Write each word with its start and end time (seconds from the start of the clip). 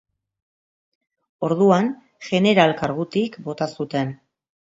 Orduan, 1.47 1.91
jeneral 2.29 2.73
kargutik 2.81 3.39
bota 3.51 3.71
zuten. 3.77 4.17